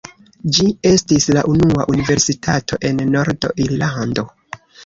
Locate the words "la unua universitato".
1.37-2.81